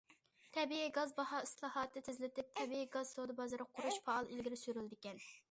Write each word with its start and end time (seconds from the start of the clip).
تەبىئىي 0.55 0.87
گاز 0.95 1.11
باھا 1.19 1.41
ئىسلاھاتى 1.47 2.03
تېزلىتىپ، 2.07 2.49
تەبىئىي 2.61 2.89
گاز 2.97 3.13
سودا 3.19 3.37
بازىرى 3.43 3.69
قۇرۇش 3.77 4.01
پائال 4.09 4.33
ئىلگىرى 4.35 4.61
سۈرۈلىدىكەن. 4.65 5.25